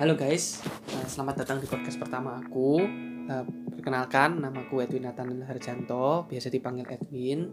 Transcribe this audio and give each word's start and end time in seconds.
Halo 0.00 0.16
guys, 0.16 0.64
eh, 0.96 1.04
selamat 1.12 1.44
datang 1.44 1.60
di 1.60 1.68
podcast 1.68 2.00
pertama 2.00 2.40
aku. 2.40 2.80
Eh, 3.28 3.44
Perkenalkan, 3.68 4.40
nama 4.40 4.64
aku 4.64 4.80
Edwin 4.80 5.04
Nathan 5.04 5.44
Harjanto, 5.44 6.24
biasa 6.24 6.48
dipanggil 6.48 6.88
Edwin. 6.88 7.44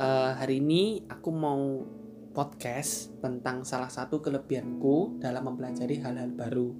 Eh, 0.00 0.32
hari 0.40 0.64
ini 0.64 1.04
aku 1.04 1.28
mau 1.28 1.84
podcast 2.32 3.12
tentang 3.20 3.68
salah 3.68 3.92
satu 3.92 4.24
kelebihanku 4.24 5.20
dalam 5.20 5.52
mempelajari 5.52 6.00
hal-hal 6.00 6.32
baru. 6.32 6.72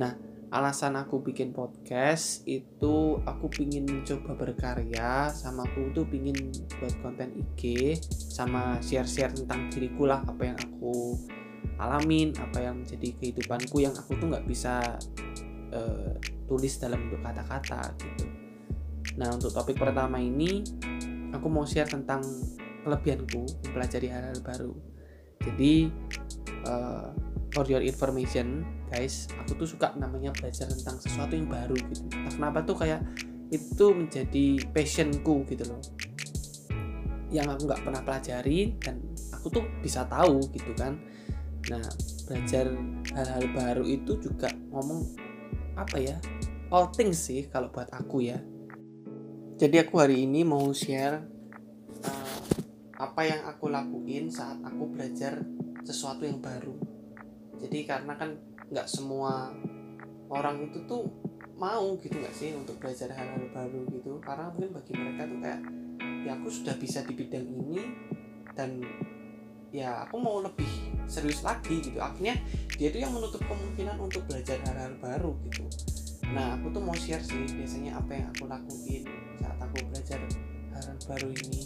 Nah, 0.00 0.16
alasan 0.48 0.96
aku 0.96 1.20
bikin 1.20 1.52
podcast 1.52 2.40
itu 2.48 3.20
aku 3.20 3.52
pingin 3.52 3.84
coba 4.00 4.32
berkarya 4.32 5.28
sama 5.28 5.68
aku 5.68 5.92
tuh 5.92 6.08
pingin 6.08 6.56
buat 6.80 6.96
konten 7.04 7.36
IG 7.36 8.00
sama 8.08 8.80
share-share 8.80 9.36
tentang 9.36 9.68
diriku 9.68 10.08
lah 10.08 10.24
apa 10.24 10.40
yang 10.40 10.56
aku 10.56 11.20
alamin 11.76 12.32
apa 12.40 12.64
yang 12.64 12.80
menjadi 12.80 13.12
kehidupanku 13.20 13.84
yang 13.84 13.92
aku 13.92 14.16
tuh 14.16 14.32
nggak 14.32 14.46
bisa 14.48 14.96
uh, 15.72 16.12
tulis 16.48 16.72
dalam 16.80 16.98
bentuk 17.06 17.20
kata-kata 17.20 17.92
gitu. 18.00 18.26
Nah 19.20 19.28
untuk 19.32 19.52
topik 19.52 19.76
pertama 19.76 20.16
ini 20.16 20.64
aku 21.36 21.46
mau 21.52 21.68
share 21.68 21.88
tentang 21.88 22.24
kelebihanku 22.86 23.44
mempelajari 23.66 24.08
hal-hal 24.08 24.40
baru. 24.40 24.72
Jadi 25.44 25.92
uh, 26.64 27.12
for 27.52 27.68
your 27.68 27.84
information 27.84 28.64
guys, 28.88 29.28
aku 29.36 29.58
tuh 29.58 29.68
suka 29.68 29.92
namanya 29.98 30.32
belajar 30.32 30.70
tentang 30.70 30.96
sesuatu 31.02 31.34
yang 31.34 31.50
baru 31.50 31.76
gitu. 31.76 32.06
Nah, 32.14 32.32
kenapa 32.32 32.62
tuh 32.64 32.76
kayak 32.78 33.02
itu 33.50 33.86
menjadi 33.94 34.46
passionku 34.74 35.46
gitu 35.46 35.64
loh 35.70 35.82
yang 37.30 37.50
aku 37.50 37.66
nggak 37.66 37.82
pernah 37.82 38.02
pelajari 38.02 38.78
dan 38.78 39.02
aku 39.34 39.50
tuh 39.50 39.64
bisa 39.82 40.06
tahu 40.06 40.38
gitu 40.54 40.70
kan 40.78 40.98
Nah, 41.66 41.82
belajar 42.30 42.70
hal-hal 43.10 43.44
baru 43.50 43.84
itu 43.86 44.14
juga 44.22 44.50
ngomong 44.70 45.02
apa 45.74 45.98
ya? 45.98 46.16
All 46.70 46.90
things 46.94 47.26
sih 47.26 47.50
kalau 47.50 47.70
buat 47.74 47.90
aku 47.90 48.22
ya. 48.22 48.38
Jadi 49.56 49.82
aku 49.82 49.98
hari 49.98 50.22
ini 50.28 50.46
mau 50.46 50.70
share 50.70 51.26
uh, 52.06 52.40
apa 53.02 53.20
yang 53.26 53.42
aku 53.50 53.66
lakuin 53.72 54.30
saat 54.30 54.62
aku 54.62 54.94
belajar 54.94 55.42
sesuatu 55.82 56.22
yang 56.22 56.38
baru. 56.38 56.76
Jadi 57.58 57.82
karena 57.82 58.14
kan 58.14 58.38
nggak 58.70 58.86
semua 58.86 59.50
orang 60.30 60.70
itu 60.70 60.82
tuh 60.86 61.06
mau 61.56 61.96
gitu 61.98 62.20
nggak 62.20 62.36
sih 62.36 62.52
untuk 62.52 62.76
belajar 62.78 63.08
hal-hal 63.16 63.48
baru 63.48 63.88
gitu 63.88 64.20
karena 64.20 64.52
mungkin 64.52 64.70
bagi 64.76 64.92
mereka 64.92 65.22
tuh 65.24 65.38
kayak 65.40 65.60
ya 66.26 66.32
aku 66.36 66.48
sudah 66.52 66.74
bisa 66.76 67.00
di 67.06 67.14
bidang 67.16 67.46
ini 67.48 67.80
dan 68.52 68.84
ya 69.72 70.04
aku 70.04 70.20
mau 70.20 70.44
lebih 70.44 70.68
serius 71.06 71.42
lagi 71.42 71.80
gitu. 71.80 71.98
Akhirnya 72.02 72.36
dia 72.76 72.92
itu 72.92 72.98
yang 73.00 73.14
menutup 73.14 73.40
kemungkinan 73.46 73.96
untuk 73.98 74.22
belajar 74.28 74.58
hal-hal 74.66 74.94
baru 75.00 75.32
gitu. 75.48 75.64
Nah 76.34 76.58
aku 76.58 76.74
tuh 76.74 76.82
mau 76.82 76.94
share 76.94 77.22
sih 77.22 77.46
biasanya 77.54 77.98
apa 78.02 78.10
yang 78.18 78.26
aku 78.34 78.44
lakuin 78.50 79.02
saat 79.38 79.58
aku 79.62 79.76
belajar 79.90 80.18
hal-hal 80.74 80.98
baru 81.06 81.28
ini. 81.30 81.62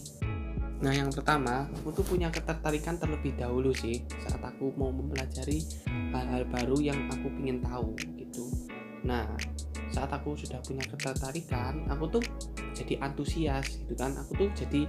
Nah 0.80 0.92
yang 0.96 1.12
pertama 1.12 1.68
aku 1.80 1.92
tuh 1.92 2.05
punya 2.05 2.33
ketertarikan 2.33 2.96
terlebih 2.96 3.36
dahulu 3.36 3.72
sih 3.77 4.05
saat 4.24 4.41
aku 4.41 4.72
mau 4.77 4.92
mempelajari 4.92 5.64
hal-hal 6.12 6.44
baru 6.48 6.77
yang 6.80 7.08
aku 7.12 7.28
ingin 7.41 7.61
tahu 7.64 7.96
gitu. 8.16 8.48
Nah 9.05 9.28
saat 9.91 10.12
aku 10.12 10.38
sudah 10.38 10.62
punya 10.62 10.84
ketertarikan 10.86 11.84
aku 11.91 12.20
tuh 12.20 12.24
jadi 12.77 13.00
antusias 13.00 13.80
gitu 13.80 13.92
kan. 13.96 14.16
Aku 14.24 14.36
tuh 14.36 14.48
jadi 14.56 14.88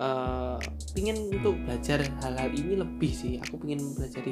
uh, 0.00 0.58
pingin 0.92 1.16
untuk 1.32 1.56
belajar 1.64 2.04
hal-hal 2.22 2.50
ini 2.52 2.80
lebih 2.80 3.12
sih. 3.12 3.40
Aku 3.42 3.60
pingin 3.60 3.80
belajar 3.96 4.24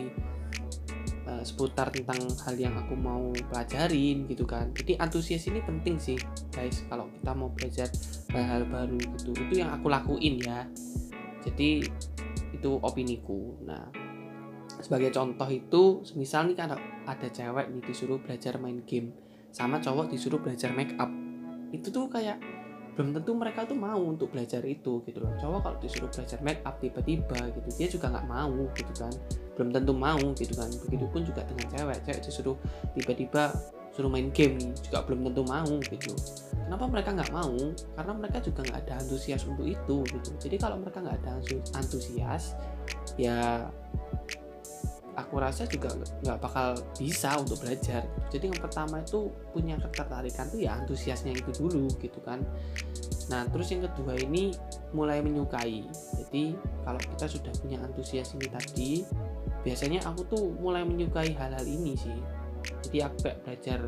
uh, 1.29 1.43
seputar 1.45 1.93
tentang 1.93 2.21
hal 2.45 2.55
yang 2.57 2.75
aku 2.77 2.95
mau 2.97 3.33
pelajarin 3.53 4.29
gitu 4.29 4.45
kan. 4.45 4.73
Jadi 4.77 4.97
antusias 5.01 5.45
ini 5.49 5.61
penting 5.65 5.97
sih 6.01 6.19
guys 6.53 6.85
kalau 6.89 7.09
kita 7.13 7.33
mau 7.33 7.51
belajar 7.53 7.89
hal-hal 8.33 8.65
baru 8.69 8.99
gitu. 8.99 9.31
Itu 9.33 9.55
yang 9.61 9.73
aku 9.73 9.89
lakuin 9.89 10.41
ya. 10.41 10.69
Jadi 11.45 11.85
itu 12.55 12.71
opiniku. 12.81 13.59
Nah 13.65 13.89
sebagai 14.81 15.17
contoh 15.17 15.49
itu 15.49 16.05
misal 16.19 16.51
nih 16.51 16.57
kan 16.61 16.77
ada 17.09 17.29
cewek 17.33 17.73
nih 17.73 17.83
disuruh 17.89 18.21
belajar 18.21 18.61
main 18.61 18.85
game 18.85 19.17
sama 19.55 19.79
cowok 19.81 20.13
disuruh 20.13 20.43
belajar 20.43 20.75
make 20.77 20.93
up. 21.01 21.09
Itu 21.73 21.89
tuh 21.95 22.11
kayak 22.11 22.54
belum 22.95 23.11
tentu 23.11 23.31
mereka 23.35 23.67
tuh 23.67 23.75
mau 23.75 23.99
untuk 23.99 24.31
belajar 24.31 24.63
itu 24.63 25.03
gitu 25.03 25.19
loh. 25.19 25.35
Cowok 25.39 25.61
kalau 25.67 25.77
disuruh 25.83 26.11
belajar 26.11 26.39
make 26.47 26.63
up 26.63 26.79
tiba-tiba 26.79 27.39
gitu 27.51 27.69
dia 27.75 27.89
juga 27.91 28.07
nggak 28.15 28.27
mau 28.31 28.55
gitu 28.75 28.93
kan. 28.95 29.15
Belum 29.59 29.71
tentu 29.75 29.93
mau 29.95 30.23
gitu 30.39 30.55
kan. 30.55 30.71
Begitupun 30.87 31.21
juga 31.27 31.43
dengan 31.43 31.67
cewek. 31.75 31.99
Cewek 32.07 32.21
disuruh 32.23 32.57
tiba-tiba 32.95 33.51
suruh 33.95 34.11
main 34.11 34.31
game 34.35 34.59
juga 34.83 35.07
belum 35.07 35.31
tentu 35.31 35.43
mau 35.47 35.75
gitu. 35.91 36.15
Kenapa 36.65 36.85
mereka 36.91 37.11
nggak 37.15 37.31
mau? 37.31 37.55
Karena 37.95 38.13
mereka 38.15 38.39
juga 38.43 38.61
nggak 38.67 38.79
ada 38.87 38.95
antusias 39.03 39.43
untuk 39.47 39.67
itu 39.67 39.97
gitu. 40.07 40.31
Jadi 40.39 40.57
kalau 40.59 40.79
mereka 40.79 41.03
nggak 41.03 41.19
ada 41.23 41.39
antusias 41.79 42.59
ya 43.15 43.71
aku 45.15 45.39
rasa 45.39 45.67
juga 45.71 45.95
nggak 46.23 46.39
bakal 46.43 46.75
bisa 46.99 47.39
untuk 47.39 47.63
belajar. 47.63 48.03
Jadi 48.31 48.51
yang 48.51 48.61
pertama 48.61 49.01
itu 49.03 49.31
punya 49.55 49.79
ketertarikan 49.79 50.51
tuh 50.51 50.61
ya 50.61 50.75
antusiasnya 50.79 51.35
itu 51.35 51.51
dulu 51.55 51.87
gitu 52.03 52.19
kan. 52.23 52.43
Nah 53.31 53.47
terus 53.49 53.71
yang 53.71 53.87
kedua 53.87 54.19
ini 54.19 54.55
mulai 54.91 55.23
menyukai. 55.23 55.87
Jadi 56.19 56.59
kalau 56.83 57.01
kita 57.01 57.27
sudah 57.31 57.53
punya 57.63 57.79
antusias 57.83 58.35
ini 58.35 58.47
tadi 58.51 58.91
biasanya 59.65 60.05
aku 60.05 60.21
tuh 60.29 60.45
mulai 60.61 60.83
menyukai 60.83 61.33
hal-hal 61.33 61.65
ini 61.65 61.95
sih. 61.95 62.19
Jadi 62.91 62.99
aku 63.01 63.17
kayak 63.25 63.39
belajar 63.47 63.81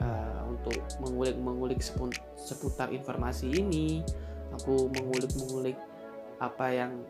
uh, 0.00 0.40
untuk 0.48 0.78
mengulik-mengulik 1.02 1.82
seputar 2.38 2.94
informasi 2.94 3.52
ini. 3.52 4.00
Aku 4.56 4.88
mengulik-mengulik 4.96 5.76
apa 6.40 6.66
yang 6.72 7.04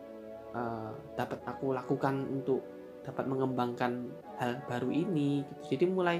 uh, 0.51 0.91
dapat 1.15 1.39
aku 1.47 1.71
lakukan 1.71 2.25
untuk 2.27 2.78
dapat 3.03 3.25
mengembangkan 3.25 4.11
hal 4.39 4.63
baru 4.67 4.91
ini 4.91 5.43
gitu. 5.43 5.75
jadi 5.75 5.85
mulai 5.89 6.17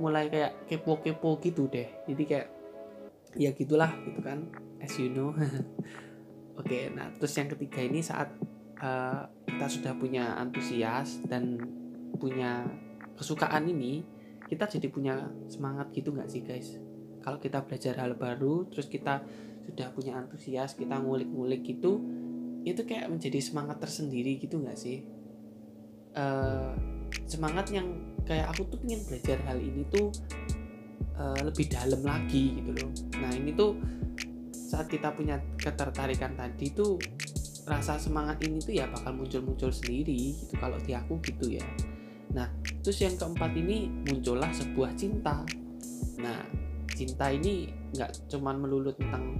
mulai 0.00 0.32
kayak 0.32 0.68
kepo-kepo 0.68 1.36
gitu 1.44 1.68
deh. 1.68 1.88
Jadi 2.08 2.22
kayak 2.24 2.48
ya 3.36 3.50
gitulah 3.52 3.92
gitu 4.04 4.20
kan 4.24 4.48
as 4.80 4.94
you 4.96 5.12
know. 5.12 5.32
Oke 6.60 6.68
okay, 6.68 6.82
nah 6.92 7.08
terus 7.16 7.32
yang 7.36 7.48
ketiga 7.52 7.80
ini 7.84 8.00
saat 8.00 8.32
uh, 8.80 9.24
kita 9.48 9.66
sudah 9.68 9.92
punya 9.96 10.36
antusias 10.36 11.20
dan 11.28 11.60
punya 12.16 12.64
kesukaan 13.16 13.68
ini 13.68 14.04
kita 14.48 14.68
jadi 14.68 14.88
punya 14.92 15.32
semangat 15.48 15.92
gitu 15.96 16.12
nggak 16.12 16.28
sih 16.28 16.44
guys? 16.44 16.76
Kalau 17.22 17.38
kita 17.38 17.64
belajar 17.64 17.96
hal 18.00 18.16
baru 18.16 18.68
terus 18.68 18.88
kita 18.88 19.24
sudah 19.62 19.94
punya 19.94 20.18
antusias 20.18 20.74
kita 20.74 20.98
ngulik-ngulik 20.98 21.62
gitu 21.62 22.02
itu 22.62 22.82
kayak 22.86 23.10
menjadi 23.10 23.38
semangat 23.38 23.78
tersendiri 23.78 24.38
gitu 24.38 24.58
nggak 24.58 24.78
sih 24.78 25.06
uh, 26.16 26.72
semangat 27.26 27.68
yang 27.72 27.88
kayak 28.22 28.50
aku 28.54 28.68
tuh 28.70 28.78
pengen 28.80 29.02
belajar 29.08 29.38
hal 29.48 29.58
ini 29.58 29.82
tuh 29.90 30.14
uh, 31.18 31.40
lebih 31.42 31.68
dalam 31.68 32.00
lagi 32.04 32.62
gitu 32.62 32.70
loh. 32.76 32.90
Nah 33.18 33.30
ini 33.34 33.50
tuh 33.52 33.76
saat 34.52 34.88
kita 34.88 35.12
punya 35.12 35.36
ketertarikan 35.60 36.32
tadi 36.32 36.72
tuh 36.72 36.96
rasa 37.68 38.00
semangat 38.00 38.42
ini 38.42 38.58
tuh 38.58 38.74
ya 38.74 38.90
bakal 38.90 39.14
muncul-muncul 39.14 39.70
sendiri 39.70 40.34
gitu 40.34 40.54
kalau 40.58 40.80
di 40.80 40.96
aku 40.96 41.20
gitu 41.22 41.60
ya. 41.60 41.66
Nah 42.32 42.48
terus 42.80 42.98
yang 43.04 43.14
keempat 43.14 43.52
ini 43.54 43.92
muncullah 44.08 44.50
sebuah 44.50 44.96
cinta. 44.96 45.44
Nah 46.18 46.40
cinta 46.92 47.30
ini 47.30 47.70
nggak 47.92 48.32
cuman 48.32 48.56
melulu 48.64 48.90
tentang 48.96 49.36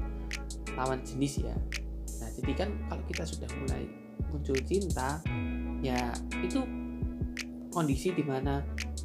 lawan 0.76 1.00
jenis 1.02 1.42
ya. 1.42 1.56
Nah 2.20 2.28
jadi 2.40 2.52
kan 2.54 2.70
kalau 2.92 3.02
kita 3.08 3.24
sudah 3.26 3.48
mulai 3.58 3.88
muncul 4.30 4.56
cinta 4.64 5.20
ya 5.82 6.14
itu 6.40 6.62
kondisi 7.74 8.14
di 8.14 8.22
mana 8.22 8.62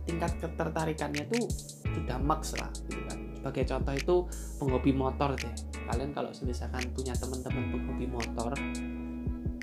tingkat 0.08 0.40
ketertarikannya 0.40 1.26
tuh 1.28 1.44
sudah 1.84 2.22
max 2.22 2.54
lah 2.56 2.70
gitu 2.88 3.02
kan. 3.10 3.20
Sebagai 3.36 3.64
contoh 3.68 3.94
itu 3.96 4.16
penghobi 4.62 4.92
motor 4.94 5.30
deh. 5.36 5.54
Kalian 5.88 6.12
kalau 6.14 6.30
misalkan 6.46 6.84
punya 6.94 7.18
teman-teman 7.18 7.64
penghobi 7.74 8.08
motor 8.08 8.54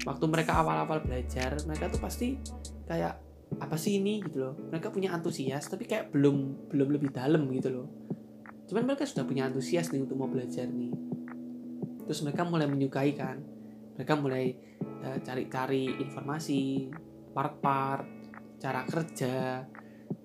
waktu 0.04 0.24
mereka 0.28 0.60
awal-awal 0.60 1.00
belajar 1.00 1.56
mereka 1.64 1.88
tuh 1.88 2.00
pasti 2.02 2.36
kayak 2.84 3.16
apa 3.56 3.76
sih 3.78 4.02
ini? 4.02 4.20
gitu 4.24 4.50
loh. 4.50 4.54
Mereka 4.72 4.90
punya 4.90 5.14
antusias 5.14 5.70
tapi 5.70 5.86
kayak 5.86 6.10
belum 6.10 6.68
belum 6.74 6.88
lebih 6.98 7.14
dalam 7.14 7.46
gitu 7.54 7.70
loh. 7.70 7.86
Cuman 8.66 8.88
mereka 8.88 9.06
sudah 9.06 9.24
punya 9.24 9.46
antusias 9.46 9.92
nih 9.92 10.02
untuk 10.02 10.18
mau 10.18 10.28
belajar 10.28 10.66
nih. 10.66 10.92
Terus 12.04 12.20
mereka 12.24 12.42
mulai 12.44 12.66
menyukai 12.68 13.12
kan. 13.16 13.38
Mereka 13.94 14.12
mulai 14.18 14.58
uh, 15.06 15.18
cari-cari 15.22 16.02
informasi 16.02 16.90
part-part 17.34 18.06
cara 18.62 18.86
kerja 18.86 19.66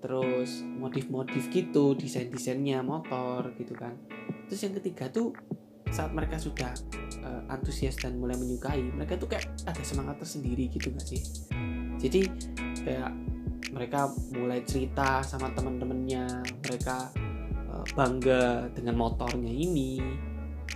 terus 0.00 0.64
modif-modif 0.64 1.52
gitu 1.52 1.92
desain-desainnya 1.98 2.80
motor 2.80 3.52
gitu 3.60 3.76
kan. 3.76 3.98
Terus 4.48 4.60
yang 4.64 4.74
ketiga 4.80 5.12
tuh 5.12 5.36
saat 5.90 6.14
mereka 6.14 6.38
sudah 6.38 6.72
uh, 7.26 7.42
antusias 7.52 7.98
dan 7.98 8.16
mulai 8.16 8.38
menyukai 8.38 8.80
mereka 8.94 9.18
tuh 9.18 9.28
kayak 9.28 9.50
ada 9.66 9.82
semangat 9.82 10.22
tersendiri 10.22 10.70
gitu 10.72 10.88
gak 10.94 11.04
sih? 11.04 11.20
Jadi 12.00 12.22
kayak 12.80 13.12
mereka 13.70 14.08
mulai 14.32 14.64
cerita 14.64 15.20
sama 15.20 15.52
teman-temannya 15.52 16.46
mereka 16.64 17.12
uh, 17.68 17.84
bangga 17.92 18.72
dengan 18.72 18.96
motornya 18.96 19.52
ini 19.52 20.00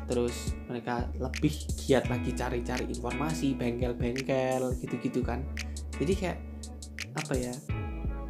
terus 0.05 0.53
mereka 0.69 1.09
lebih 1.17 1.55
giat 1.81 2.13
lagi 2.13 2.37
cari-cari 2.37 2.85
informasi 2.93 3.57
bengkel-bengkel 3.57 4.77
gitu-gitu 4.85 5.25
kan 5.25 5.41
jadi 5.99 6.13
kayak 6.15 6.39
apa 7.15 7.35
ya 7.39 7.55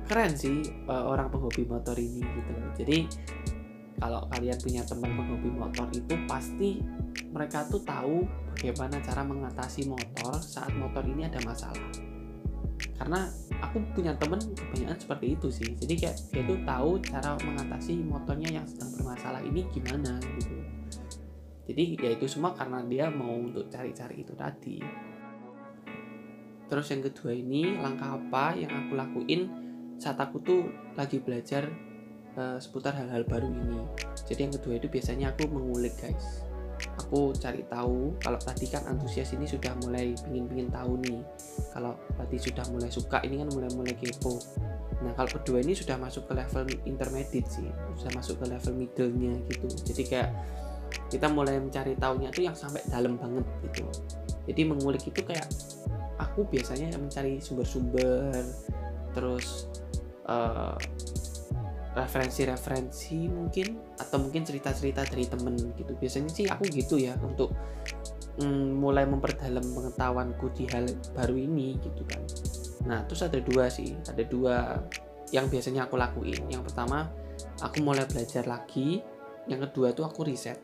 keren 0.04 0.36
sih 0.36 0.60
uh, 0.84 1.08
orang 1.08 1.32
penghobi 1.32 1.64
motor 1.64 1.96
ini 1.96 2.20
gitu 2.20 2.50
loh. 2.52 2.70
Jadi 2.76 2.98
kalau 3.96 4.28
kalian 4.28 4.58
punya 4.60 4.82
teman 4.84 5.10
penghobi 5.16 5.50
motor 5.50 5.86
itu 5.96 6.14
pasti 6.28 6.84
mereka 7.32 7.64
tuh 7.66 7.80
tahu 7.82 8.28
bagaimana 8.52 9.00
cara 9.00 9.24
mengatasi 9.24 9.88
motor 9.88 10.38
saat 10.44 10.70
motor 10.76 11.02
ini 11.08 11.24
ada 11.24 11.40
masalah. 11.42 11.88
Karena 12.94 13.26
aku 13.64 13.80
punya 13.96 14.12
temen 14.20 14.38
kebanyakan 14.38 14.98
seperti 15.00 15.26
itu 15.34 15.48
sih. 15.48 15.70
Jadi 15.72 15.94
kayak 15.98 16.16
dia 16.30 16.42
tuh 16.44 16.60
tahu 16.62 16.90
cara 17.00 17.30
mengatasi 17.40 18.04
motornya 18.04 18.60
yang 18.60 18.66
sedang 18.68 18.92
bermasalah 19.00 19.40
ini 19.40 19.64
gimana 19.72 20.20
gitu. 20.36 20.58
Jadi 21.64 21.96
ya 21.96 22.12
itu 22.12 22.28
semua 22.28 22.52
karena 22.52 22.84
dia 22.84 23.08
mau 23.08 23.32
untuk 23.32 23.72
cari-cari 23.72 24.20
itu 24.20 24.36
tadi 24.36 24.84
terus 26.68 26.88
yang 26.90 27.02
kedua 27.04 27.32
ini 27.36 27.76
langkah 27.76 28.16
apa 28.16 28.56
yang 28.56 28.72
aku 28.72 28.92
lakuin 28.96 29.52
saat 30.00 30.18
aku 30.18 30.42
tuh 30.42 30.60
lagi 30.98 31.22
belajar 31.22 31.70
uh, 32.34 32.58
seputar 32.58 32.94
hal-hal 32.98 33.22
baru 33.26 33.48
ini? 33.48 33.80
Jadi 34.26 34.40
yang 34.48 34.54
kedua 34.54 34.78
itu 34.78 34.86
biasanya 34.90 35.32
aku 35.34 35.48
mengulik 35.50 35.94
guys. 35.98 36.42
Aku 37.06 37.30
cari 37.38 37.62
tahu 37.70 38.18
kalau 38.18 38.36
tadi 38.42 38.66
kan 38.66 38.82
antusias 38.90 39.30
ini 39.32 39.46
sudah 39.46 39.72
mulai 39.86 40.12
pingin-pingin 40.26 40.68
tahu 40.74 40.98
nih. 41.06 41.22
Kalau 41.70 41.94
tadi 42.18 42.36
sudah 42.36 42.66
mulai 42.74 42.90
suka 42.90 43.22
ini 43.22 43.40
kan 43.40 43.48
mulai-mulai 43.54 43.94
kepo. 43.94 44.42
Nah 45.06 45.14
kalau 45.14 45.30
kedua 45.38 45.62
ini 45.62 45.72
sudah 45.76 45.94
masuk 46.00 46.26
ke 46.26 46.34
level 46.34 46.66
intermediate 46.84 47.46
sih. 47.46 47.70
Sudah 48.00 48.12
masuk 48.18 48.42
ke 48.42 48.46
level 48.50 48.72
middle-nya 48.74 49.34
gitu. 49.46 49.66
Jadi 49.94 50.02
kayak 50.02 50.30
kita 51.08 51.30
mulai 51.30 51.62
mencari 51.62 51.94
tahunya 51.94 52.34
itu 52.34 52.42
yang 52.46 52.56
sampai 52.58 52.82
dalam 52.90 53.14
banget 53.14 53.46
gitu. 53.70 53.86
Jadi 54.50 54.60
mengulik 54.66 55.02
itu 55.06 55.20
kayak 55.24 55.46
aku 56.18 56.46
biasanya 56.46 56.94
mencari 56.98 57.42
sumber-sumber 57.42 58.44
terus 59.14 59.70
uh, 60.26 60.74
referensi-referensi 61.94 63.30
mungkin 63.30 63.78
atau 63.94 64.18
mungkin 64.18 64.42
cerita-cerita 64.42 65.06
dari 65.06 65.30
temen 65.30 65.54
gitu. 65.78 65.94
Biasanya 65.94 66.30
sih 66.34 66.46
aku 66.50 66.66
gitu 66.66 66.98
ya 66.98 67.14
untuk 67.22 67.54
mm, 68.42 68.82
mulai 68.82 69.06
memperdalam 69.06 69.62
pengetahuanku 69.62 70.50
di 70.58 70.66
hal 70.74 70.90
baru 71.14 71.38
ini 71.38 71.78
gitu 71.78 72.02
kan. 72.02 72.22
Nah 72.90 73.06
terus 73.06 73.22
ada 73.22 73.38
dua 73.38 73.70
sih 73.70 73.94
ada 74.10 74.26
dua 74.26 74.82
yang 75.30 75.46
biasanya 75.46 75.86
aku 75.86 75.94
lakuin. 75.94 76.50
Yang 76.50 76.74
pertama 76.74 77.06
aku 77.62 77.78
mulai 77.78 78.02
belajar 78.10 78.42
lagi 78.50 78.98
yang 79.46 79.62
kedua 79.70 79.94
tuh 79.94 80.10
aku 80.10 80.26
riset. 80.26 80.58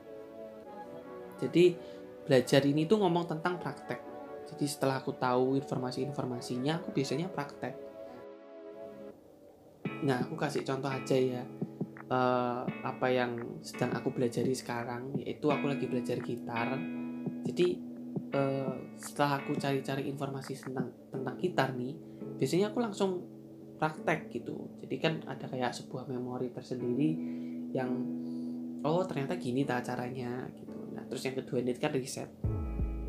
Jadi 1.38 1.79
belajar 2.26 2.67
ini 2.67 2.91
tuh 2.91 2.99
ngomong 3.00 3.31
tentang 3.31 3.62
praktek 3.62 4.10
jadi 4.55 4.67
setelah 4.67 5.02
aku 5.02 5.14
tahu 5.14 5.58
informasi-informasinya 5.58 6.82
aku 6.82 6.91
biasanya 6.94 7.31
praktek 7.31 7.91
Nah, 10.00 10.25
aku 10.25 10.35
kasih 10.37 10.64
contoh 10.64 10.88
aja 10.88 11.17
ya. 11.17 11.44
Uh, 12.11 12.67
apa 12.82 13.06
yang 13.06 13.62
sedang 13.62 13.94
aku 13.94 14.11
pelajari 14.11 14.50
sekarang 14.50 15.14
yaitu 15.23 15.47
aku 15.47 15.70
lagi 15.70 15.87
belajar 15.87 16.19
gitar. 16.19 16.75
Jadi 17.47 17.79
uh, 18.35 18.75
setelah 18.99 19.38
aku 19.38 19.55
cari-cari 19.55 20.11
informasi 20.11 20.58
tentang 20.58 20.91
tentang 21.12 21.37
gitar 21.38 21.70
nih, 21.76 21.94
biasanya 22.41 22.75
aku 22.75 22.82
langsung 22.82 23.23
praktek 23.79 24.26
gitu. 24.32 24.58
Jadi 24.82 24.97
kan 24.99 25.23
ada 25.29 25.47
kayak 25.47 25.70
sebuah 25.70 26.11
memori 26.11 26.50
tersendiri 26.50 27.11
yang 27.70 27.91
oh 28.82 29.05
ternyata 29.06 29.38
gini 29.38 29.62
tak 29.62 29.87
caranya 29.87 30.50
gitu. 30.56 30.91
Nah, 30.91 31.06
terus 31.06 31.23
yang 31.23 31.37
kedua 31.38 31.62
ini 31.62 31.79
kan 31.79 31.94
riset. 31.94 32.40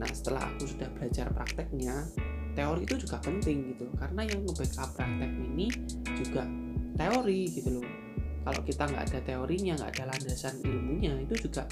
Nah, 0.01 0.09
setelah 0.09 0.49
aku 0.49 0.65
sudah 0.65 0.89
belajar 0.97 1.29
prakteknya, 1.29 2.09
teori 2.57 2.89
itu 2.89 3.05
juga 3.05 3.21
penting 3.21 3.77
gitu. 3.77 3.85
Karena 3.93 4.25
yang 4.25 4.41
nge-backup 4.49 4.97
praktek 4.97 5.29
ini 5.29 5.69
juga 6.17 6.43
teori 6.97 7.41
gitu 7.53 7.69
loh. 7.77 7.87
Kalau 8.41 8.61
kita 8.65 8.89
nggak 8.89 9.03
ada 9.13 9.19
teorinya 9.21 9.73
nggak 9.77 9.91
ada 10.01 10.03
landasan 10.09 10.57
ilmunya 10.65 11.13
itu 11.21 11.45
juga 11.45 11.69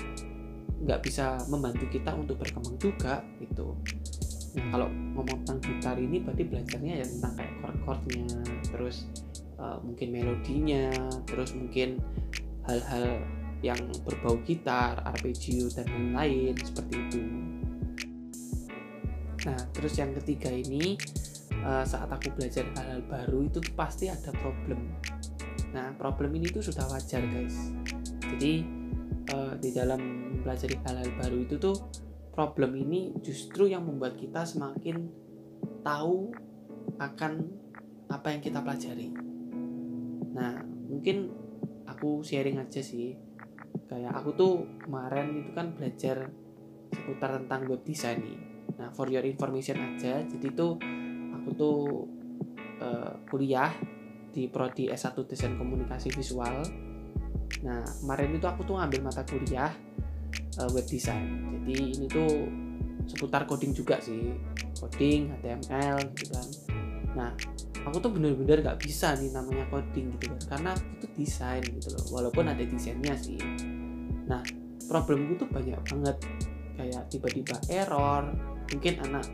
nggak 0.80 1.00
bisa 1.02 1.42
membantu 1.50 1.90
kita 1.90 2.14
untuk 2.14 2.38
berkembang 2.38 2.78
juga 2.78 3.26
gitu. 3.42 3.74
Nah 4.54 4.66
kalau 4.74 4.88
ngomong 4.90 5.46
tentang 5.46 5.60
gitar 5.66 5.98
ini 5.98 6.22
berarti 6.22 6.44
belajarnya 6.46 6.94
ya 7.04 7.06
tentang 7.06 7.34
kayak 7.36 7.54
chord-chordnya 7.62 8.28
terus 8.70 9.10
uh, 9.58 9.78
mungkin 9.82 10.08
melodinya 10.14 10.94
terus 11.26 11.58
mungkin 11.58 12.00
hal-hal 12.70 13.18
yang 13.60 13.82
berbau 14.08 14.40
gitar, 14.48 15.04
arpeggio 15.04 15.68
dan 15.76 15.84
lain-lain 15.92 16.56
seperti 16.64 16.96
itu. 16.96 17.22
Nah, 19.50 19.58
terus 19.74 19.98
yang 19.98 20.14
ketiga 20.14 20.54
ini 20.54 20.94
uh, 21.66 21.82
saat 21.82 22.06
aku 22.06 22.30
belajar 22.38 22.70
hal-hal 22.78 23.02
baru 23.10 23.50
itu 23.50 23.60
pasti 23.74 24.06
ada 24.06 24.30
problem. 24.38 24.94
Nah 25.74 25.94
problem 25.98 26.38
ini 26.38 26.54
tuh 26.54 26.62
sudah 26.62 26.86
wajar 26.90 27.26
guys. 27.26 27.74
Jadi 28.22 28.62
uh, 29.34 29.54
di 29.58 29.70
dalam 29.74 30.02
belajar 30.46 30.70
hal-hal 30.86 31.10
baru 31.18 31.38
itu 31.50 31.56
tuh 31.58 31.76
problem 32.34 32.78
ini 32.78 33.18
justru 33.26 33.68
yang 33.68 33.90
membuat 33.90 34.16
kita 34.22 34.46
semakin 34.46 35.10
tahu 35.82 36.30
akan 37.02 37.50
apa 38.10 38.28
yang 38.34 38.42
kita 38.46 38.62
pelajari. 38.62 39.10
Nah 40.34 40.62
mungkin 40.90 41.30
aku 41.90 42.22
sharing 42.22 42.62
aja 42.62 42.86
sih. 42.86 43.18
Kayak 43.90 44.14
aku 44.22 44.30
tuh 44.38 44.54
kemarin 44.86 45.42
itu 45.42 45.52
kan 45.58 45.74
belajar 45.74 46.30
seputar 46.94 47.42
tentang 47.42 47.70
web 47.70 47.82
design 47.86 48.22
nih 48.22 48.49
nah 48.80 48.88
for 48.96 49.12
your 49.12 49.28
information 49.28 49.76
aja 49.76 50.24
jadi 50.24 50.48
tuh 50.56 50.80
aku 51.36 51.50
tuh 51.52 51.80
uh, 52.80 53.12
kuliah 53.28 53.72
di 54.30 54.48
prodi 54.48 54.88
S1 54.90 55.18
Desain 55.26 55.58
Komunikasi 55.58 56.14
Visual. 56.14 56.62
Nah, 57.66 57.84
kemarin 58.00 58.38
itu 58.38 58.46
aku 58.46 58.62
tuh 58.64 58.78
ngambil 58.78 59.10
mata 59.10 59.26
kuliah 59.26 59.74
uh, 60.62 60.70
web 60.72 60.86
design. 60.86 61.50
Jadi 61.60 61.76
ini 61.98 62.06
tuh 62.08 62.32
seputar 63.10 63.50
coding 63.50 63.74
juga 63.74 63.98
sih. 64.00 64.32
Coding, 64.80 65.34
HTML 65.34 65.98
gitu 66.16 66.32
kan. 66.32 66.48
Nah, 67.18 67.30
aku 67.84 67.98
tuh 68.00 68.14
bener-bener 68.14 68.64
gak 68.64 68.80
bisa 68.80 69.18
nih 69.18 69.34
namanya 69.34 69.66
coding 69.68 70.14
gitu 70.16 70.32
kan. 70.32 70.42
Karena 70.56 70.70
aku 70.78 71.04
tuh 71.04 71.12
desain 71.18 71.64
gitu 71.66 71.90
loh. 71.92 72.06
Walaupun 72.16 72.48
ada 72.48 72.64
desainnya 72.64 73.18
sih. 73.18 73.42
Nah, 74.30 74.46
problemku 74.88 75.36
tuh 75.42 75.50
banyak 75.50 75.82
banget. 75.90 76.18
Kayak 76.80 77.12
tiba-tiba 77.12 77.60
error. 77.68 78.32
Mungkin 78.72 79.04
anak 79.04 79.26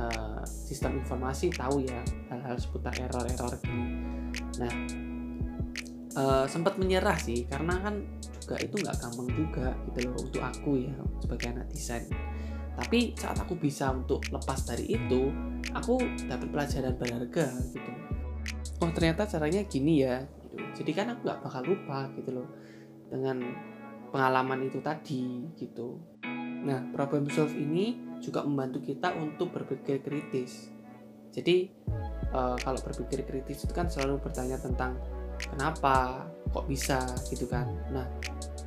uh, 0.00 0.42
sistem 0.46 1.02
informasi 1.02 1.52
tahu 1.52 1.82
ya 1.84 2.00
hal-hal 2.30 2.56
seputar 2.60 2.94
error-error 2.96 3.54
gini 3.60 3.86
nah 4.60 4.72
uh, 6.20 6.44
sempat 6.46 6.76
menyerah 6.78 7.16
sih 7.18 7.48
karena 7.48 7.80
kan 7.80 7.94
juga 8.40 8.56
itu 8.60 8.74
nggak 8.82 8.96
gampang 8.98 9.28
juga 9.34 9.68
gitu 9.90 9.98
loh 10.10 10.16
untuk 10.18 10.42
aku 10.42 10.70
ya 10.82 10.94
sebagai 11.22 11.46
anak 11.54 11.66
desain 11.70 12.06
tapi 12.74 13.12
saat 13.18 13.36
aku 13.36 13.58
bisa 13.58 13.92
untuk 13.92 14.24
lepas 14.30 14.64
dari 14.64 14.88
itu 14.88 15.30
aku 15.74 16.00
dapat 16.26 16.48
pelajaran 16.48 16.94
berharga 16.96 17.46
gitu 17.74 17.92
oh 18.80 18.90
ternyata 18.90 19.28
caranya 19.28 19.60
gini 19.68 20.02
ya 20.02 20.24
gitu. 20.24 20.56
jadi 20.82 20.90
kan 20.96 21.06
aku 21.14 21.20
nggak 21.28 21.40
bakal 21.44 21.62
lupa 21.66 22.08
gitu 22.16 22.30
loh 22.40 22.48
dengan 23.10 23.42
pengalaman 24.10 24.66
itu 24.66 24.82
tadi 24.82 25.46
gitu 25.54 26.00
nah 26.60 26.80
problem 26.92 27.28
solve 27.32 27.56
ini 27.56 27.96
juga 28.20 28.44
membantu 28.44 28.84
kita 28.84 29.16
untuk 29.16 29.50
berpikir 29.50 30.04
kritis. 30.04 30.68
Jadi 31.32 31.70
uh, 32.34 32.58
kalau 32.60 32.80
berpikir 32.82 33.24
kritis 33.24 33.64
itu 33.64 33.72
kan 33.72 33.88
selalu 33.88 34.20
bertanya 34.20 34.60
tentang 34.60 35.00
kenapa 35.40 36.28
kok 36.52 36.68
bisa 36.68 37.00
gitu 37.32 37.48
kan. 37.48 37.66
Nah 37.90 38.06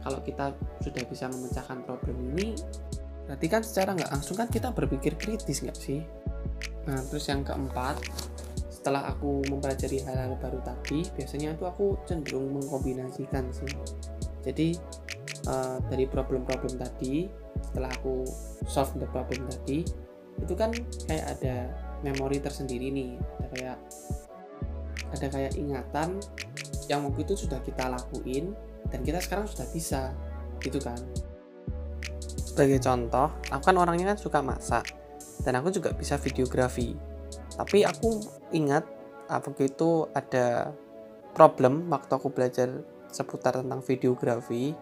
kalau 0.01 0.19
kita 0.25 0.51
sudah 0.81 1.03
bisa 1.07 1.29
memecahkan 1.29 1.85
problem 1.85 2.33
ini 2.33 2.57
berarti 3.23 3.47
kan 3.47 3.63
secara 3.63 3.95
nggak 3.95 4.12
langsung 4.12 4.35
kan 4.35 4.51
kita 4.51 4.73
berpikir 4.73 5.15
kritis 5.15 5.63
nggak 5.63 5.77
sih? 5.77 6.01
Nah 6.89 7.00
terus 7.07 7.29
yang 7.29 7.45
keempat 7.45 8.01
setelah 8.67 9.15
aku 9.15 9.47
mempelajari 9.47 10.03
hal-hal 10.03 10.35
baru 10.43 10.59
tadi 10.59 11.07
biasanya 11.15 11.55
itu 11.55 11.63
aku 11.63 12.03
cenderung 12.03 12.51
mengkombinasikan 12.51 13.47
sih. 13.53 13.71
Jadi 14.43 14.75
uh, 15.47 15.79
dari 15.88 16.03
problem-problem 16.03 16.75
tadi 16.75 17.42
setelah 17.70 17.91
aku 17.91 18.27
solve 18.67 18.93
the 19.00 19.08
problem 19.10 19.48
tadi 19.50 19.88
itu 20.41 20.53
kan 20.58 20.74
kayak 21.05 21.38
ada 21.38 21.70
memori 22.01 22.41
tersendiri 22.41 22.89
nih. 22.89 23.12
Ada 23.39 23.48
kayak 23.53 23.77
ada 25.13 25.27
kayak 25.29 25.53
ingatan 25.55 26.10
yang 26.89 27.05
waktu 27.05 27.22
itu 27.24 27.46
sudah 27.46 27.62
kita 27.62 27.86
lakuin 27.88 28.51
dan 28.89 29.05
kita 29.05 29.22
sekarang 29.22 29.46
sudah 29.46 29.67
bisa 29.72 30.12
gitu 30.60 30.82
kan. 30.82 30.98
Sebagai 32.29 32.82
contoh 32.82 33.29
aku 33.50 33.63
kan 33.72 33.77
orangnya 33.77 34.13
kan 34.13 34.20
suka 34.20 34.39
masak 34.41 34.89
dan 35.46 35.58
aku 35.58 35.70
juga 35.74 35.93
bisa 35.93 36.17
videografi. 36.17 36.98
Tapi 37.53 37.86
aku 37.86 38.22
ingat 38.53 38.86
waktu 39.29 39.70
itu 39.70 40.10
ada 40.13 40.74
problem 41.34 41.89
waktu 41.89 42.12
aku 42.13 42.29
belajar 42.29 42.70
seputar 43.10 43.62
tentang 43.62 43.82
videografi 43.86 44.74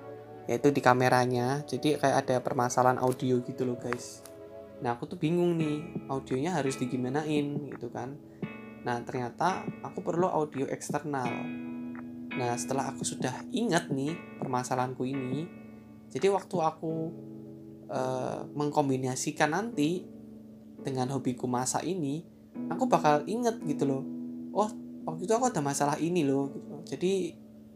yaitu 0.45 0.73
di 0.73 0.81
kameranya. 0.81 1.61
Jadi 1.65 1.97
kayak 1.97 2.27
ada 2.27 2.37
permasalahan 2.41 3.01
audio 3.01 3.41
gitu 3.41 3.65
loh 3.65 3.77
guys. 3.77 4.25
Nah 4.81 4.97
aku 4.97 5.05
tuh 5.05 5.17
bingung 5.21 5.57
nih 5.57 6.07
audionya 6.09 6.57
harus 6.57 6.77
digimanain 6.77 7.69
gitu 7.69 7.89
kan. 7.93 8.17
Nah 8.81 8.97
ternyata 9.05 9.65
aku 9.85 10.01
perlu 10.01 10.25
audio 10.25 10.65
eksternal. 10.69 11.29
Nah 12.31 12.51
setelah 12.57 12.89
aku 12.89 13.05
sudah 13.05 13.45
ingat 13.53 13.91
nih 13.93 14.15
permasalahanku 14.41 15.05
ini 15.05 15.61
jadi 16.11 16.27
waktu 16.27 16.55
aku 16.59 16.93
uh, 17.87 18.43
mengkombinasikan 18.51 19.55
nanti 19.55 20.03
dengan 20.83 21.07
hobiku 21.15 21.47
masak 21.47 21.87
ini 21.87 22.27
aku 22.67 22.91
bakal 22.91 23.23
inget 23.25 23.55
gitu 23.63 23.87
loh 23.87 24.03
oh 24.51 24.69
waktu 25.07 25.23
itu 25.23 25.33
aku 25.33 25.47
ada 25.47 25.63
masalah 25.63 25.95
ini 25.97 26.27
loh 26.27 26.51
gitu. 26.51 26.75
jadi 26.95 27.13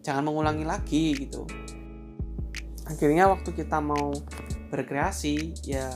jangan 0.04 0.28
mengulangi 0.28 0.68
lagi 0.68 1.16
gitu 1.16 1.48
akhirnya 2.86 3.30
waktu 3.30 3.50
kita 3.54 3.82
mau 3.82 4.14
berkreasi 4.70 5.58
ya 5.66 5.90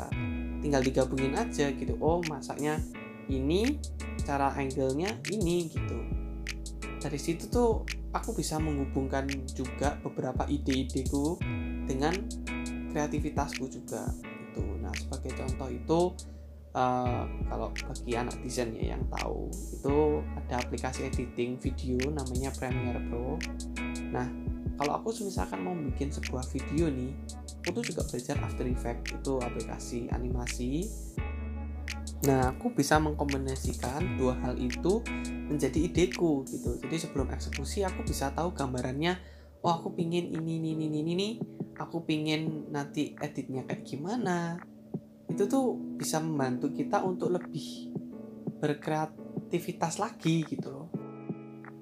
tinggal 0.60 0.84
digabungin 0.84 1.38
aja 1.38 1.72
gitu. 1.72 1.96
Oh 2.02 2.20
masaknya 2.28 2.82
ini 3.30 3.80
cara 4.26 4.52
angle-nya 4.58 5.16
ini 5.32 5.70
gitu. 5.72 6.00
Dari 7.00 7.20
situ 7.22 7.48
tuh 7.48 7.88
aku 8.12 8.36
bisa 8.36 8.58
menghubungkan 8.60 9.30
juga 9.54 9.96
beberapa 10.02 10.44
ide-ideku 10.50 11.40
dengan 11.86 12.14
kreativitasku 12.90 13.70
juga 13.70 14.10
itu 14.50 14.66
nah 14.82 14.94
sebagai 14.98 15.32
contoh 15.38 15.70
itu 15.70 16.00
uh, 16.74 17.24
kalau 17.50 17.70
bagi 17.70 18.14
anak 18.18 18.36
desain 18.42 18.74
ya 18.74 18.98
yang 18.98 19.04
tahu 19.14 19.50
itu 19.54 20.26
ada 20.42 20.62
aplikasi 20.62 21.06
editing 21.06 21.62
video 21.62 22.02
namanya 22.10 22.50
Premiere 22.58 23.02
Pro. 23.10 23.38
Nah 24.10 24.28
kalau 24.80 24.96
aku 24.96 25.12
misalkan 25.28 25.60
mau 25.60 25.76
bikin 25.76 26.08
sebuah 26.08 26.48
video 26.56 26.88
nih 26.88 27.12
aku 27.60 27.84
tuh 27.84 27.92
juga 27.92 28.08
belajar 28.08 28.40
After 28.40 28.64
Effects 28.64 29.12
itu 29.12 29.34
aplikasi 29.44 30.00
animasi. 30.16 30.88
Nah 32.24 32.56
aku 32.56 32.72
bisa 32.72 32.96
mengkombinasikan 32.96 34.16
dua 34.16 34.40
hal 34.40 34.56
itu 34.56 35.04
menjadi 35.52 35.84
ideku 35.84 36.48
gitu. 36.48 36.80
Jadi 36.80 36.96
sebelum 36.96 37.28
eksekusi 37.28 37.84
aku 37.84 38.08
bisa 38.08 38.32
tahu 38.32 38.56
gambarannya 38.56 39.20
oh 39.68 39.76
aku 39.76 39.92
pingin 39.92 40.32
ini 40.32 40.64
ini 40.64 40.70
ini 40.80 40.86
ini, 40.88 41.12
ini. 41.14 41.30
aku 41.80 42.04
pingin 42.04 42.68
nanti 42.76 43.16
editnya 43.20 43.64
kayak 43.64 43.88
gimana. 43.88 44.60
Itu 45.32 45.48
tuh 45.48 45.80
bisa 45.96 46.20
membantu 46.20 46.76
kita 46.76 47.00
untuk 47.08 47.32
lebih 47.32 47.96
berkreativitas 48.60 49.96
lagi 49.96 50.44
gitu 50.44 50.68
loh. 50.76 50.88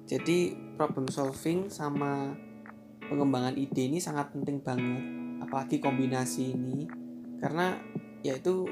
Jadi 0.06 0.54
problem 0.78 1.10
solving 1.10 1.66
sama 1.66 2.30
pengembangan 3.08 3.56
ide 3.56 3.88
ini 3.88 3.98
sangat 3.98 4.30
penting 4.30 4.60
banget 4.60 5.02
apalagi 5.42 5.80
kombinasi 5.80 6.54
ini. 6.54 6.84
Karena 7.40 7.74
yaitu 8.22 8.68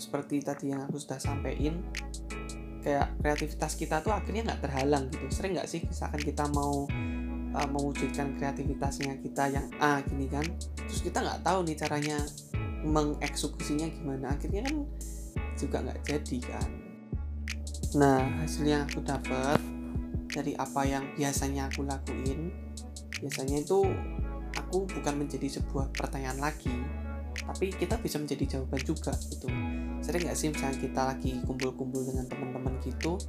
seperti 0.00 0.40
tadi 0.40 0.72
yang 0.72 0.86
aku 0.88 0.96
sudah 0.96 1.20
sampaikan 1.20 1.82
kayak 2.80 3.12
kreativitas 3.20 3.76
kita 3.76 4.00
tuh 4.00 4.14
akhirnya 4.14 4.54
nggak 4.54 4.62
terhalang 4.64 5.10
gitu. 5.12 5.26
Sering 5.28 5.58
nggak 5.58 5.68
sih 5.68 5.84
misalkan 5.84 6.22
kita 6.22 6.48
mau 6.48 6.88
uh, 7.54 7.68
mewujudkan 7.68 8.38
kreativitasnya 8.38 9.18
kita 9.20 9.50
yang 9.50 9.66
A 9.82 10.00
gini 10.06 10.30
kan 10.30 10.46
terus 10.86 11.02
kita 11.02 11.20
nggak 11.20 11.42
tahu 11.44 11.66
nih 11.66 11.76
caranya 11.76 12.18
mengeksekusinya 12.80 13.92
gimana 13.92 14.32
akhirnya 14.32 14.64
kan 14.70 14.76
juga 15.58 15.76
nggak 15.84 16.00
jadi 16.06 16.38
kan. 16.40 16.68
Nah 18.00 18.22
hasil 18.40 18.64
yang 18.64 18.88
aku 18.88 19.04
dapat 19.04 19.60
dari 20.30 20.54
apa 20.56 20.86
yang 20.86 21.04
biasanya 21.18 21.68
aku 21.68 21.84
lakuin 21.84 22.54
biasanya 23.20 23.60
itu 23.60 23.84
aku 24.56 24.88
bukan 24.88 25.14
menjadi 25.20 25.60
sebuah 25.60 25.92
pertanyaan 25.94 26.40
lagi 26.40 26.72
tapi 27.40 27.72
kita 27.72 27.98
bisa 27.98 28.18
menjadi 28.18 28.58
jawaban 28.58 28.82
juga 28.82 29.14
gitu. 29.30 29.48
Sering 30.02 30.22
nggak 30.26 30.36
sih 30.38 30.48
misalnya 30.50 30.78
kita 30.78 31.00
lagi 31.02 31.32
kumpul-kumpul 31.44 32.02
dengan 32.06 32.26
teman-teman 32.26 32.74
gitu 32.82 33.20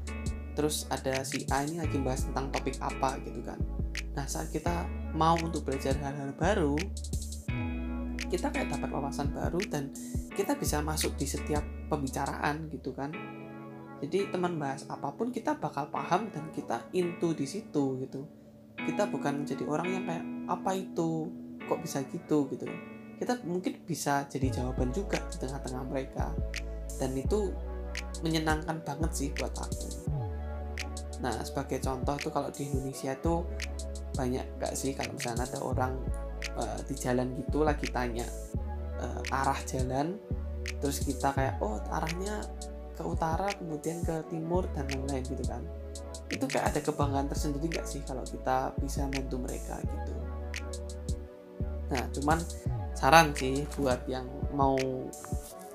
terus 0.51 0.83
ada 0.91 1.23
si 1.23 1.47
A 1.47 1.63
ini 1.63 1.79
lagi 1.79 1.95
bahas 2.03 2.27
tentang 2.27 2.51
topik 2.51 2.75
apa 2.81 3.17
gitu 3.23 3.39
kan. 3.45 3.59
Nah 4.17 4.25
saat 4.27 4.51
kita 4.51 4.85
mau 5.15 5.39
untuk 5.39 5.63
belajar 5.67 5.95
hal-hal 5.99 6.35
baru 6.35 6.75
kita 8.31 8.47
kayak 8.47 8.71
dapat 8.71 8.89
wawasan 8.95 9.35
baru 9.35 9.59
dan 9.67 9.91
kita 10.31 10.55
bisa 10.55 10.79
masuk 10.79 11.19
di 11.19 11.27
setiap 11.27 11.63
pembicaraan 11.91 12.71
gitu 12.71 12.95
kan. 12.95 13.11
Jadi 14.01 14.33
teman 14.33 14.57
bahas 14.57 14.87
apa 14.89 15.13
pun 15.13 15.29
kita 15.29 15.59
bakal 15.61 15.91
paham 15.93 16.31
dan 16.33 16.49
kita 16.55 16.89
into 16.95 17.37
di 17.37 17.45
situ 17.45 18.01
gitu 18.01 18.40
kita 18.87 19.09
bukan 19.09 19.45
menjadi 19.45 19.63
orang 19.67 19.87
yang 19.89 20.03
kayak 20.07 20.25
apa 20.49 20.71
itu? 20.77 21.29
Kok 21.65 21.79
bisa 21.81 22.03
gitu? 22.09 22.49
gitu 22.51 22.65
kita 23.21 23.37
mungkin 23.45 23.85
bisa 23.85 24.25
jadi 24.25 24.49
jawaban 24.49 24.89
juga 24.89 25.21
di 25.29 25.37
tengah-tengah 25.37 25.85
mereka. 25.85 26.33
Dan 26.97 27.13
itu 27.13 27.53
menyenangkan 28.25 28.81
banget 28.81 29.11
sih 29.13 29.29
buat 29.37 29.53
aku. 29.53 30.09
Nah 31.21 31.37
sebagai 31.45 31.77
contoh 31.85 32.17
tuh 32.17 32.33
kalau 32.33 32.49
di 32.49 32.65
Indonesia 32.65 33.13
tuh 33.21 33.45
banyak 34.17 34.57
gak 34.57 34.73
sih 34.73 34.97
kalau 34.97 35.13
misalnya 35.13 35.45
ada 35.45 35.59
orang 35.61 35.93
uh, 36.57 36.79
di 36.89 36.97
jalan 36.97 37.31
gitu 37.37 37.61
lagi 37.61 37.87
tanya 37.93 38.25
uh, 38.99 39.21
arah 39.31 39.59
jalan 39.69 40.17
terus 40.83 40.99
kita 41.05 41.31
kayak 41.31 41.61
oh 41.63 41.79
arahnya 41.93 42.43
ke 42.97 43.03
utara 43.05 43.47
kemudian 43.55 44.03
ke 44.03 44.19
timur 44.27 44.67
dan 44.75 44.83
lain-lain 44.91 45.23
gitu 45.23 45.45
kan 45.47 45.63
itu 46.31 46.45
kayak 46.47 46.71
ada 46.71 46.79
kebanggaan 46.79 47.27
tersendiri 47.27 47.67
gak 47.67 47.87
sih 47.87 47.99
kalau 48.07 48.23
kita 48.23 48.71
bisa 48.79 49.03
membantu 49.05 49.37
mereka 49.43 49.75
gitu? 49.83 50.13
Nah 51.91 52.03
cuman 52.15 52.39
saran 52.95 53.35
sih 53.35 53.67
buat 53.75 54.07
yang 54.07 54.25
mau 54.55 54.79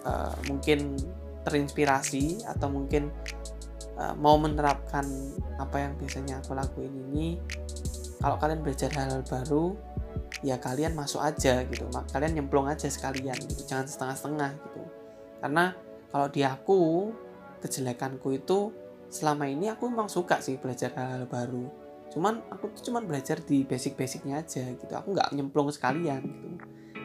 uh, 0.08 0.36
mungkin 0.48 0.96
terinspirasi 1.44 2.42
atau 2.48 2.72
mungkin 2.72 3.12
uh, 4.00 4.16
mau 4.16 4.40
menerapkan 4.40 5.04
apa 5.60 5.76
yang 5.86 5.92
biasanya 6.00 6.40
aku 6.40 6.56
lakuin 6.56 6.92
ini 7.10 7.36
kalau 8.18 8.40
kalian 8.40 8.64
belajar 8.64 8.88
hal-hal 8.96 9.22
baru 9.28 9.76
ya 10.40 10.56
kalian 10.56 10.96
masuk 10.96 11.20
aja 11.20 11.64
gitu. 11.68 11.84
Kalian 12.12 12.40
nyemplung 12.40 12.66
aja 12.68 12.88
sekalian 12.88 13.36
gitu 13.36 13.68
jangan 13.68 13.84
setengah-setengah 13.84 14.50
gitu. 14.56 14.82
Karena 15.44 15.76
kalau 16.08 16.26
di 16.32 16.42
aku 16.42 17.12
kejelekanku 17.60 18.32
itu 18.36 18.72
selama 19.08 19.46
ini 19.46 19.70
aku 19.70 19.88
memang 19.90 20.10
suka 20.10 20.42
sih 20.42 20.58
belajar 20.58 20.92
hal-hal 20.94 21.26
baru. 21.30 21.66
Cuman 22.10 22.42
aku 22.48 22.72
tuh 22.74 22.90
cuman 22.90 23.04
belajar 23.04 23.42
di 23.42 23.62
basic-basicnya 23.66 24.42
aja 24.42 24.64
gitu. 24.72 24.92
Aku 24.94 25.12
nggak 25.14 25.34
nyemplung 25.34 25.70
sekalian 25.70 26.22
gitu. 26.22 26.48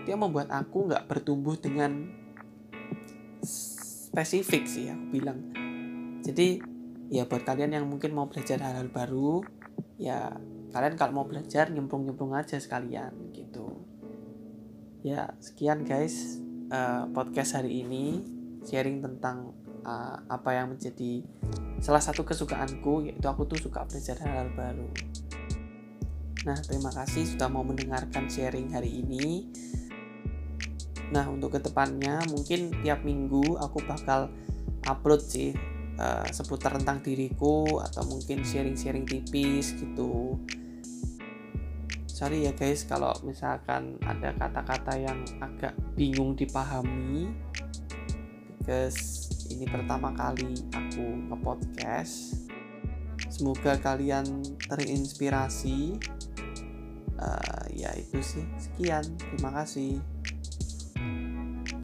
Dia 0.08 0.15
membuat 0.17 0.50
aku 0.50 0.89
nggak 0.89 1.05
bertumbuh 1.05 1.58
dengan 1.58 2.10
spesifik 4.12 4.67
sih 4.67 4.89
aku 4.89 5.05
bilang. 5.20 5.39
Jadi 6.22 6.62
ya 7.12 7.27
buat 7.27 7.43
kalian 7.43 7.75
yang 7.75 7.86
mungkin 7.89 8.15
mau 8.15 8.29
belajar 8.31 8.62
hal-hal 8.63 8.88
baru 8.88 9.43
ya 10.00 10.31
kalian 10.72 10.96
kalau 10.96 11.22
mau 11.22 11.27
belajar 11.27 11.67
nyemplung-nyemplung 11.67 12.34
aja 12.34 12.58
sekalian 12.58 13.12
gitu. 13.36 13.84
Ya 15.03 15.34
sekian 15.41 15.84
guys 15.84 16.39
uh, 16.72 17.10
podcast 17.12 17.60
hari 17.60 17.84
ini 17.84 18.24
sharing 18.63 19.01
tentang 19.01 19.53
uh, 19.85 20.17
apa 20.29 20.50
yang 20.55 20.73
menjadi 20.73 21.25
salah 21.81 22.01
satu 22.01 22.21
kesukaanku 22.21 23.09
yaitu 23.09 23.25
aku 23.25 23.50
tuh 23.50 23.57
suka 23.57 23.85
belajar 23.85 24.17
hal-hal 24.21 24.50
baru. 24.53 24.89
Nah, 26.41 26.57
terima 26.65 26.89
kasih 26.89 27.25
sudah 27.38 27.50
mau 27.50 27.61
mendengarkan 27.61 28.25
sharing 28.25 28.73
hari 28.73 29.05
ini. 29.05 29.50
Nah, 31.13 31.29
untuk 31.29 31.53
ke 31.53 31.59
depannya 31.61 32.23
mungkin 32.33 32.73
tiap 32.81 33.05
minggu 33.05 33.59
aku 33.61 33.83
bakal 33.85 34.31
upload 34.89 35.21
sih 35.21 35.53
uh, 36.01 36.25
seputar 36.33 36.81
tentang 36.81 37.05
diriku 37.05 37.81
atau 37.83 38.01
mungkin 38.09 38.41
sharing-sharing 38.41 39.05
tipis 39.05 39.77
gitu. 39.77 40.41
Sorry 42.09 42.45
ya 42.45 42.53
guys 42.53 42.85
kalau 42.85 43.13
misalkan 43.25 43.97
ada 44.05 44.33
kata-kata 44.38 44.93
yang 44.97 45.25
agak 45.41 45.73
bingung 45.97 46.38
dipahami 46.38 47.33
because 48.61 49.21
ini 49.58 49.65
pertama 49.67 50.15
kali 50.15 50.55
aku 50.72 51.05
nge-podcast. 51.31 52.48
Semoga 53.27 53.75
kalian 53.79 54.25
terinspirasi. 54.67 56.00
Uh, 57.22 57.65
ya 57.75 57.91
itu 57.93 58.17
sih. 58.24 58.46
Sekian. 58.58 59.03
Terima 59.20 59.51
kasih. 59.62 60.00